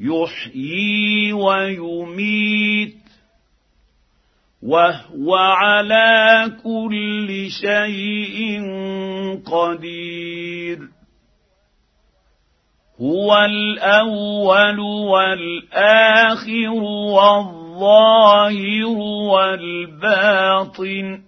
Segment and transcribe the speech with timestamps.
[0.00, 2.96] يحيي ويميت
[4.62, 8.60] وهو على كل شيء
[9.46, 10.78] قدير.
[13.00, 16.70] هو الأول والآخر
[17.14, 18.86] والظاهر
[19.32, 21.22] والباطن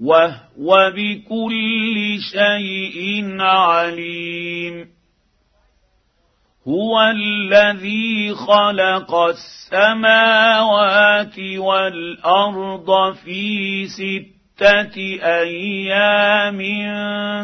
[0.00, 4.93] وهو بكل شيء عليم.
[6.68, 9.14] هو الذي خلق
[9.74, 16.58] السماوات والارض في سته أيام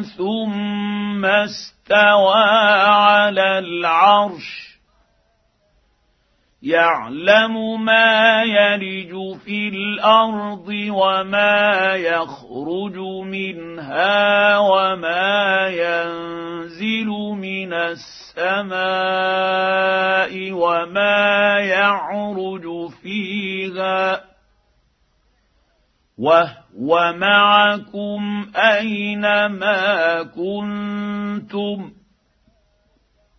[0.02, 2.44] ثم استوى
[2.84, 4.69] على العرش
[6.62, 17.06] يعلم ما يلج في الأرض وما يخرج منها وما ينزل
[17.40, 18.72] من السماء
[20.52, 24.24] وما يعرج فيها
[26.18, 31.99] وهو معكم أينما كنتم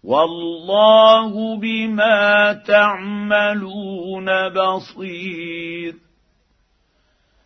[0.03, 5.93] والله بما تعملون بصير.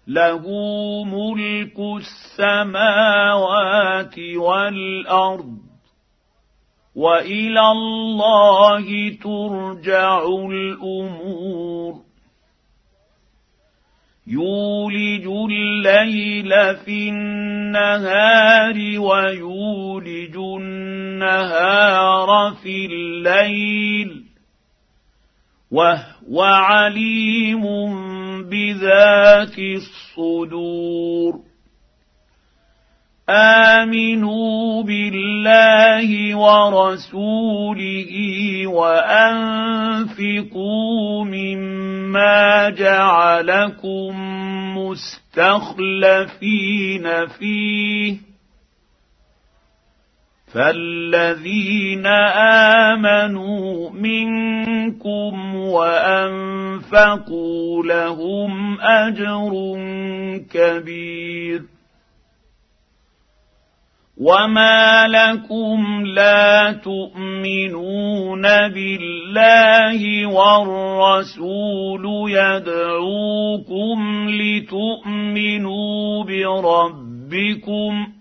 [0.07, 0.43] له
[1.03, 1.79] ملك
[2.39, 5.57] السماوات والأرض
[6.95, 11.93] وإلى الله ترجع الأمور.
[14.27, 20.94] يولج الليل في النهار ويولج النهار.
[22.63, 24.23] في الليل
[25.71, 27.63] وهو عليم
[28.49, 31.33] بذات الصدور.
[33.29, 38.11] آمنوا بالله ورسوله
[38.67, 40.05] وأنفقوا
[41.25, 44.15] مما جعلكم
[44.77, 46.27] مستخلفين
[47.27, 48.34] فيه
[50.55, 52.05] فالذين
[52.87, 55.55] امنوا منكم
[56.35, 57.13] وانفقوا
[57.85, 59.51] لهم اجر
[60.53, 61.61] كبير
[64.17, 73.99] وما لكم لا تؤمنون بالله والرسول يدعوكم
[74.29, 78.14] لتؤمنوا بربكم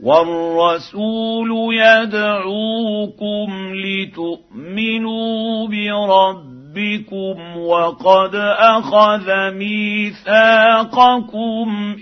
[0.00, 10.86] والرسول يدعوكم لتؤمنوا بربكم وقد أخذ ميثاقكم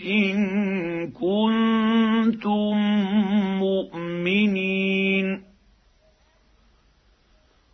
[0.06, 0.37] إن
[1.12, 2.75] كنتم
[3.59, 5.44] مؤمنين.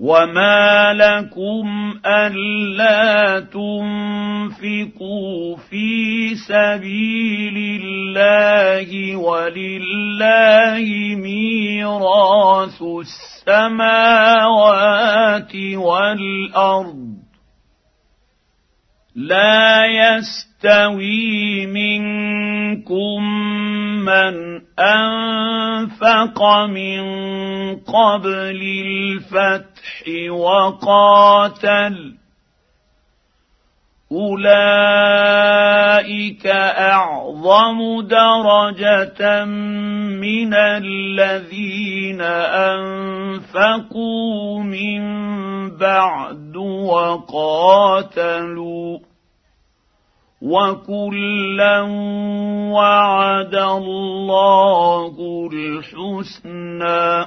[0.00, 4.96] وما لكم الا تنفقوا
[5.70, 10.84] في سبيل الله ولله
[11.16, 12.82] ميراث
[13.48, 14.36] السماوات
[15.74, 17.15] والارض
[19.16, 23.22] لا يستوي منكم
[24.04, 27.00] من أنفق من
[27.76, 32.14] قبل الفتح وقاتل.
[34.12, 34.46] أولئك
[36.76, 42.20] أعظم درجة من الذين
[43.50, 45.00] أنفقوا من
[45.76, 46.56] بعد
[47.36, 48.36] وقاتلوا.
[50.46, 51.80] وكلا
[52.70, 55.14] وعد الله
[55.52, 57.26] الحسنى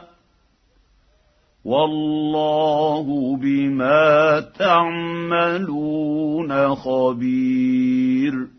[1.65, 5.95] والله بما تعملون
[6.75, 8.58] خبير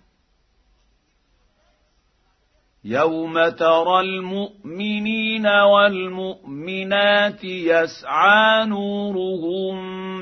[2.85, 9.75] يوم ترى المؤمنين والمؤمنات يسعى نورهم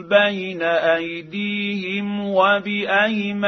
[0.08, 3.40] بين ايديهم وبايمانهم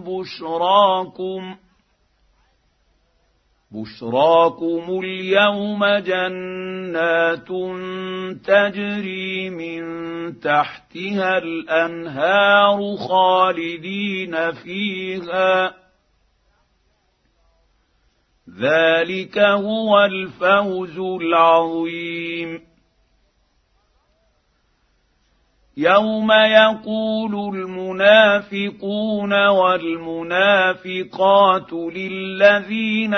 [0.00, 1.56] بشراكم
[3.70, 7.48] بشراكم اليوم جنات
[8.44, 9.82] تجري من
[10.40, 15.81] تحتها الانهار خالدين فيها
[18.60, 22.60] ذلك هو الفوز العظيم.
[25.76, 30.92] يوم يقول المنافقون والمنافقات
[31.72, 33.14] للذين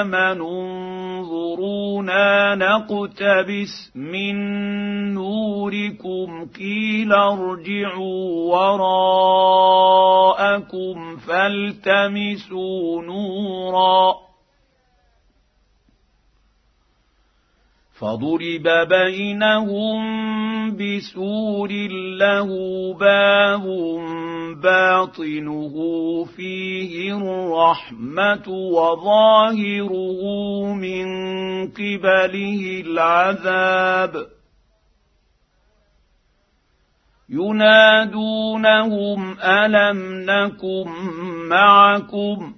[0.00, 0.88] امنوا
[1.18, 4.34] انظرونا نقتبس من
[5.14, 10.36] نوركم قيل ارجعوا وراءكم
[11.16, 14.27] فالتمسوا نورا.
[18.00, 20.00] فضرب بينهم
[20.76, 21.70] بسور
[22.18, 22.48] له
[22.94, 23.64] باب
[24.62, 25.74] باطنه
[26.36, 30.20] فيه الرحمة وظاهره
[30.74, 31.06] من
[31.68, 34.26] قبله العذاب.
[37.28, 38.60] ينادونهم
[39.40, 39.98] ألم
[40.30, 40.88] نكن
[41.48, 42.57] معكم؟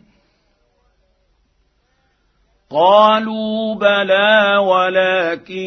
[2.71, 5.63] قالوا بلى ولكنكم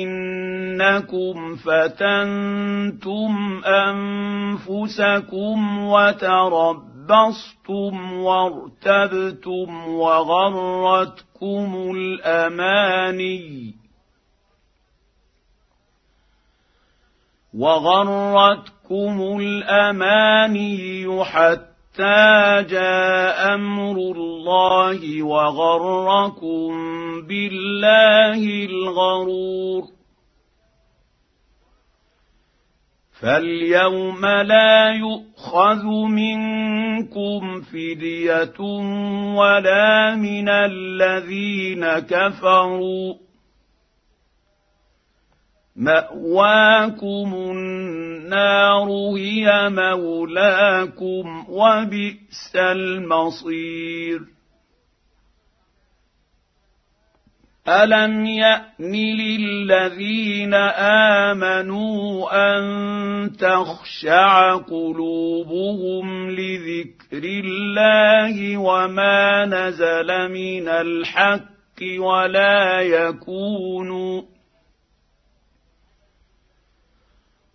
[1.55, 5.57] فتنتم أنفسكم
[5.87, 6.93] وتربصتم
[8.13, 13.75] وارتبتم وغرتكم الأماني
[17.53, 26.71] وغرتكم الأماني حتى حتى جاء أمر الله وغركم
[27.27, 29.83] بالله الغرور
[33.21, 38.59] فاليوم لا يؤخذ منكم فديه
[39.37, 43.13] ولا من الذين كفروا
[45.75, 54.33] مأواكم النار هي مولاكم وبئس المصير.
[57.67, 60.53] ألم يأن للذين
[61.33, 62.63] آمنوا أن
[63.37, 71.53] تخشع قلوبهم لذكر الله وما نزل من الحق
[71.99, 74.32] ولا يكونوا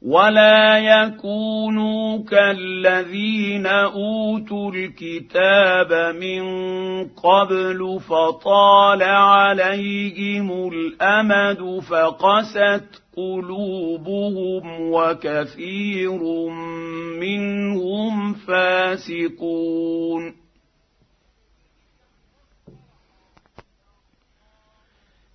[0.03, 6.43] ولا يكونوا كالذين اوتوا الكتاب من
[7.09, 16.19] قبل فطال عليهم الامد فقست قلوبهم وكثير
[17.21, 19.69] منهم فاسقون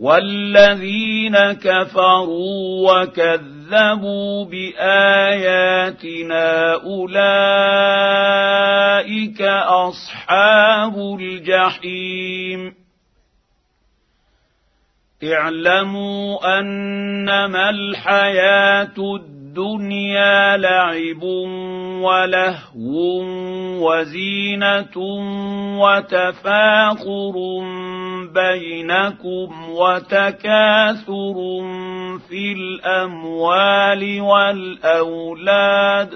[0.00, 5.92] والذين كفروا وكذبوا باياتنا
[6.74, 7.82] اولئك
[9.66, 12.74] اصحاب الجحيم
[15.24, 19.39] اعلموا انما الحياة الدنيا
[20.56, 21.22] لعب
[22.02, 23.22] ولهو
[23.82, 24.96] وزينة
[25.80, 27.34] وتفاخر
[28.34, 31.36] بينكم وتكاثر
[32.28, 36.10] في الأموال والأولاد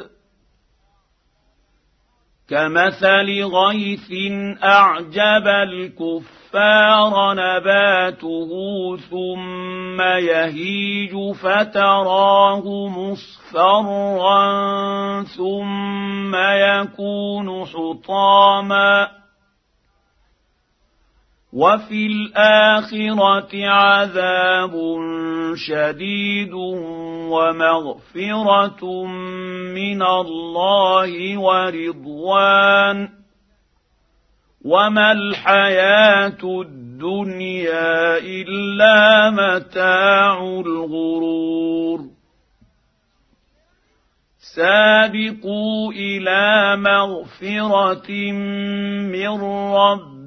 [2.49, 4.11] كمثل غيث
[4.65, 8.51] اعجب الكفار نباته
[8.97, 14.43] ثم يهيج فتراه مصفرا
[15.23, 19.14] ثم يكون حطاما
[21.55, 24.75] وفي الآخرة عذاب
[25.55, 26.53] شديد
[27.31, 29.05] ومغفرة
[29.75, 33.09] من الله ورضوان.
[34.65, 42.01] وما الحياة الدنيا إلا متاع الغرور.
[44.57, 48.33] سابقوا إلى مغفرة
[49.13, 49.41] من
[49.75, 50.24] رب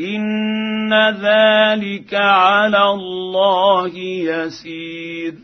[0.00, 5.34] ان ذلك على الله يسير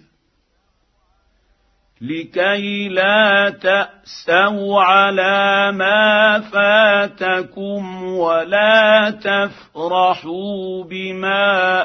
[2.01, 11.83] لكي لا تاسوا على ما فاتكم ولا تفرحوا بما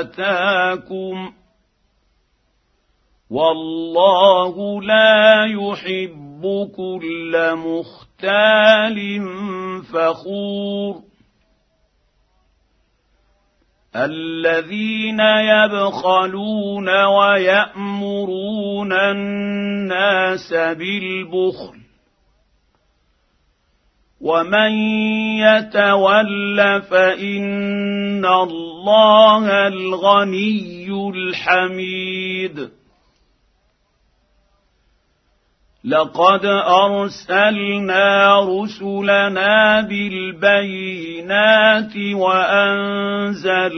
[0.00, 1.32] اتاكم
[3.30, 9.20] والله لا يحب كل مختال
[9.92, 11.08] فخور
[13.96, 21.78] الذين يبخلون ويأمرون الناس بالبخل
[24.20, 24.72] ومن
[25.38, 32.77] يتول فإن الله الغني الحميد
[35.88, 36.44] لقد
[36.84, 41.16] أرسلنا رسلنا بالبينات
[42.14, 43.74] وأنزلنا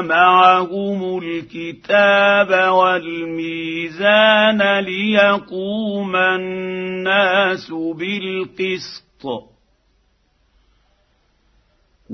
[0.00, 9.53] معهم الكتاب والميزان ليقوم الناس بالقسط.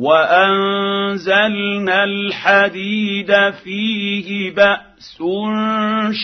[0.01, 5.23] وأنزلنا الحديد فيه بأس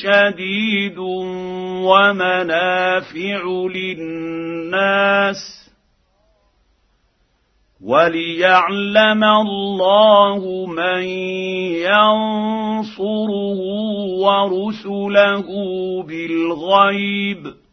[0.03, 0.99] شديد
[1.89, 3.43] ومنافع
[3.75, 5.37] للناس
[7.85, 11.03] وليعلم الله من
[11.85, 13.61] ينصره
[14.25, 15.47] ورسله
[16.03, 17.66] بالغيب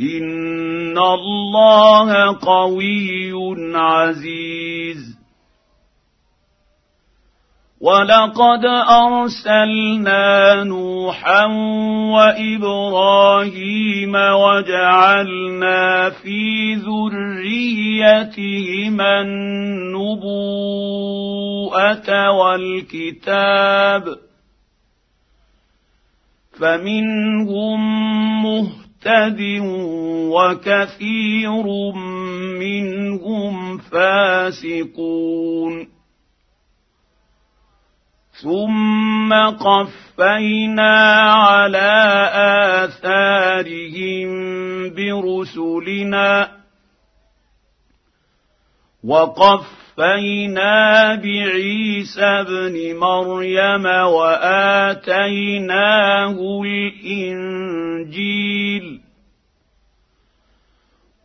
[0.00, 3.32] ان الله قوي
[3.76, 5.16] عزيز.
[7.80, 11.44] ولقد ارسلنا نوحا
[12.16, 17.60] وابراهيم وجعلنا في ذريتهما
[19.20, 20.20] النبوءه
[22.30, 24.04] والكتاب
[26.60, 27.80] فمنهم
[28.42, 29.40] مهتد مهتد
[30.32, 31.66] وكثير
[32.60, 35.16] منهم فاسقون
[38.42, 41.92] ثم قفينا على
[42.84, 44.28] اثارهم
[44.94, 46.48] برسلنا
[49.04, 55.40] وقف وقفينا بعيسى ابن مريم واتيناه
[57.02, 58.06] الانجيل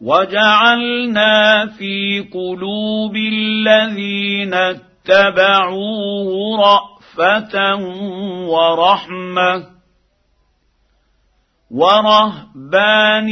[0.02, 7.76] وجعلنا في قلوب الذين اتبعوه رافه
[8.48, 9.81] ورحمه
[11.72, 13.32] ورهبانية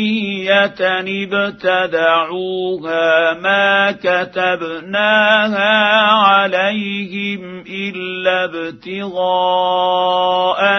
[1.60, 5.76] ابتدعوها ما كتبناها
[6.12, 9.20] عليهم إلا ابتغاء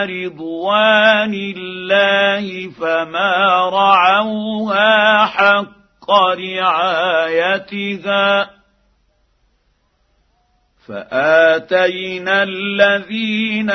[0.07, 6.11] رضوان الله فما رعوها حق
[6.61, 7.81] رعايتها
[10.89, 13.71] فآتينا الذين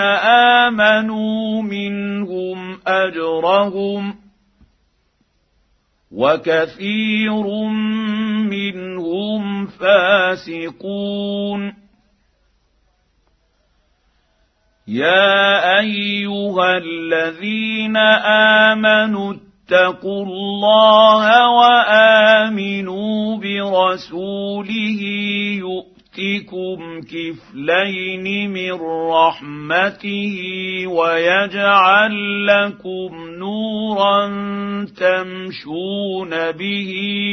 [0.65, 4.15] آمنوا منهم أجرهم
[6.11, 7.43] وكثير
[8.49, 11.73] منهم فاسقون.
[14.87, 17.97] يا أيها الذين
[18.67, 25.01] آمنوا اتقوا الله وآمنوا برسوله
[25.57, 25.84] يؤمنون
[26.17, 28.71] يؤتكم كفلين من
[29.11, 30.37] رحمته
[30.87, 34.27] ويجعل لكم نورا
[34.97, 36.91] تمشون به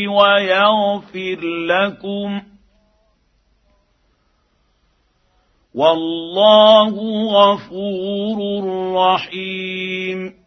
[0.08, 2.42] ويغفر لكم
[5.74, 6.94] والله
[7.32, 10.41] غفور رحيم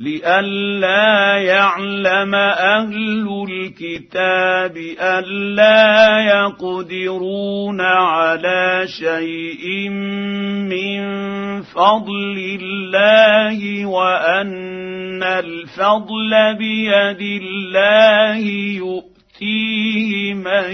[0.00, 9.88] لئلا يعلم أهل الكتاب ألا يقدرون على شيء
[10.68, 11.00] من
[11.62, 18.38] فضل الله وأن الفضل بيد الله
[18.76, 20.72] يؤتيه من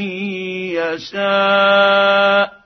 [1.02, 2.65] يشاء.